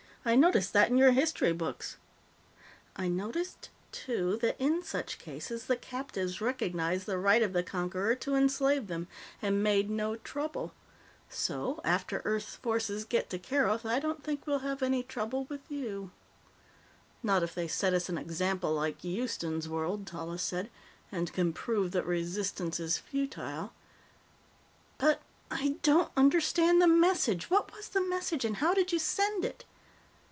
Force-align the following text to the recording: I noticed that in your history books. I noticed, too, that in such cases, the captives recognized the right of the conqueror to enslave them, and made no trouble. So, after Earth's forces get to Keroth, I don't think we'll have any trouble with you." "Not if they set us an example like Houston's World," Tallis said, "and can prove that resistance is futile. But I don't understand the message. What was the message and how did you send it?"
I 0.23 0.35
noticed 0.35 0.71
that 0.73 0.91
in 0.91 0.97
your 0.99 1.13
history 1.13 1.51
books. 1.51 1.97
I 2.95 3.07
noticed, 3.07 3.71
too, 3.91 4.37
that 4.43 4.55
in 4.61 4.83
such 4.83 5.17
cases, 5.17 5.65
the 5.65 5.75
captives 5.75 6.39
recognized 6.39 7.07
the 7.07 7.17
right 7.17 7.41
of 7.41 7.53
the 7.53 7.63
conqueror 7.63 8.13
to 8.13 8.35
enslave 8.35 8.85
them, 8.85 9.07
and 9.41 9.63
made 9.63 9.89
no 9.89 10.15
trouble. 10.17 10.75
So, 11.27 11.81
after 11.83 12.21
Earth's 12.23 12.55
forces 12.55 13.03
get 13.03 13.31
to 13.31 13.39
Keroth, 13.39 13.83
I 13.83 13.99
don't 13.99 14.23
think 14.23 14.45
we'll 14.45 14.59
have 14.59 14.83
any 14.83 15.01
trouble 15.01 15.45
with 15.45 15.61
you." 15.69 16.11
"Not 17.23 17.41
if 17.41 17.55
they 17.55 17.67
set 17.67 17.95
us 17.95 18.07
an 18.07 18.19
example 18.19 18.75
like 18.75 19.01
Houston's 19.01 19.67
World," 19.67 20.05
Tallis 20.05 20.43
said, 20.43 20.69
"and 21.11 21.33
can 21.33 21.51
prove 21.51 21.93
that 21.93 22.05
resistance 22.05 22.79
is 22.79 22.99
futile. 22.99 23.73
But 24.99 25.19
I 25.49 25.77
don't 25.81 26.11
understand 26.15 26.79
the 26.79 26.87
message. 26.87 27.49
What 27.49 27.73
was 27.73 27.89
the 27.89 28.01
message 28.01 28.45
and 28.45 28.57
how 28.57 28.75
did 28.75 28.91
you 28.91 28.99
send 28.99 29.43
it?" 29.43 29.65